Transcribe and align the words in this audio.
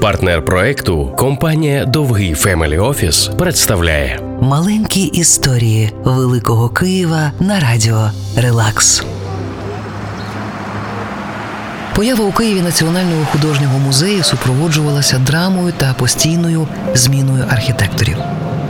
Партнер 0.00 0.44
проекту 0.44 1.12
компанія 1.16 1.84
Dovgiy 1.84 2.34
Family 2.34 2.78
Office 2.78 3.30
представляє 3.38 4.20
Маленькі 4.40 5.02
історії 5.02 5.92
Великого 6.04 6.68
Києва 6.68 7.32
на 7.40 7.60
радіо 7.60 8.10
Релакс. 8.36 9.04
Поява 11.96 12.24
у 12.24 12.32
Києві 12.32 12.60
Національного 12.60 13.24
художнього 13.24 13.78
музею 13.78 14.22
супроводжувалася 14.22 15.18
драмою 15.18 15.72
та 15.76 15.94
постійною 15.94 16.68
зміною 16.94 17.44
архітекторів. 17.50 18.16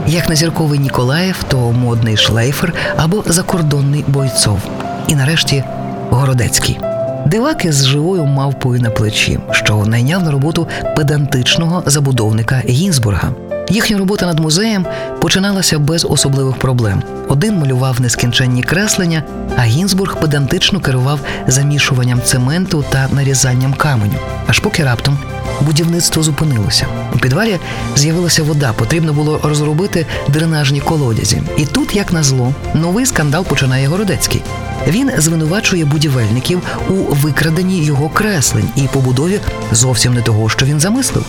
Як 0.07 0.29
не 0.29 0.35
зірковий 0.35 0.79
Ніколаєв, 0.79 1.43
то 1.47 1.57
модний 1.57 2.17
шлейфер 2.17 2.73
або 2.97 3.23
закордонний 3.25 4.05
Бойцов. 4.07 4.59
І 5.07 5.15
нарешті 5.15 5.63
Городецький. 6.09 6.79
Диваки 7.25 7.71
з 7.71 7.85
живою 7.85 8.25
мавпою 8.25 8.81
на 8.81 8.89
плечі, 8.89 9.39
що 9.51 9.85
найняв 9.85 10.23
на 10.23 10.31
роботу 10.31 10.67
педантичного 10.95 11.83
забудовника 11.85 12.61
Гінзбурга. 12.65 13.31
Їхня 13.69 13.97
робота 13.97 14.25
над 14.25 14.39
музеєм 14.39 14.85
починалася 15.21 15.79
без 15.79 16.05
особливих 16.09 16.55
проблем. 16.55 17.03
Один 17.27 17.57
малював 17.57 18.01
нескінченні 18.01 18.63
креслення, 18.63 19.23
а 19.57 19.61
Гінзбург 19.61 20.19
педантично 20.19 20.79
керував 20.79 21.19
замішуванням 21.47 22.21
цементу 22.21 22.85
та 22.89 23.07
нарізанням 23.11 23.73
каменю. 23.73 24.13
Аж 24.47 24.59
поки 24.59 24.83
раптом 24.83 25.17
будівництво 25.61 26.23
зупинилося. 26.23 26.87
У 27.15 27.17
підвалі 27.19 27.59
з'явилася 27.95 28.43
вода, 28.43 28.73
потрібно 28.73 29.13
було 29.13 29.39
розробити 29.43 30.05
дренажні 30.27 30.79
колодязі. 30.79 31.41
І 31.57 31.65
тут, 31.65 31.95
як 31.95 32.13
назло, 32.13 32.53
новий 32.73 33.05
скандал 33.05 33.45
починає 33.45 33.87
Городецький. 33.87 34.41
Він 34.87 35.11
звинувачує 35.17 35.85
будівельників 35.85 36.61
у 36.89 36.93
викраденні 36.93 37.83
його 37.83 38.09
креслень 38.09 38.69
і 38.75 38.81
побудові 38.81 39.39
зовсім 39.71 40.13
не 40.13 40.21
того, 40.21 40.49
що 40.49 40.65
він 40.65 40.79
замислив. 40.79 41.25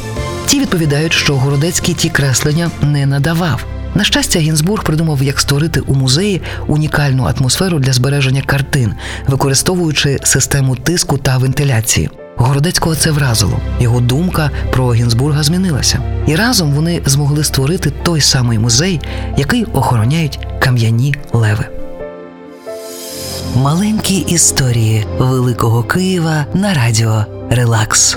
Ті 0.51 0.61
відповідають, 0.61 1.13
що 1.13 1.37
Городецький 1.37 1.95
ті 1.95 2.09
креслення 2.09 2.71
не 2.83 3.07
надавав. 3.07 3.67
На 3.95 4.05
щастя, 4.05 4.39
Гінзбург 4.39 4.85
придумав, 4.85 5.23
як 5.23 5.41
створити 5.41 5.81
у 5.81 5.95
музеї 5.95 6.43
унікальну 6.67 7.25
атмосферу 7.25 7.79
для 7.79 7.93
збереження 7.93 8.43
картин, 8.43 8.95
використовуючи 9.27 10.19
систему 10.23 10.77
тиску 10.77 11.19
та 11.19 11.39
вентиляції. 11.39 12.11
Городецького 12.37 12.95
це 12.95 13.11
вразило. 13.11 13.61
Його 13.81 14.01
думка 14.01 14.51
про 14.73 14.95
Гінзбурга 14.95 15.43
змінилася. 15.43 15.99
І 16.27 16.37
разом 16.37 16.73
вони 16.73 17.03
змогли 17.07 17.45
створити 17.45 17.93
той 18.03 18.21
самий 18.21 18.59
музей, 18.59 19.01
який 19.37 19.65
охороняють 19.65 20.39
кам'яні 20.59 21.15
леви. 21.33 21.67
Маленькі 23.57 24.17
історії 24.17 25.07
Великого 25.19 25.83
Києва 25.83 26.47
на 26.55 26.75
радіо 26.75 27.25
Релакс. 27.51 28.17